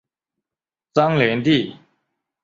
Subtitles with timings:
[0.95, 1.77] 张联第。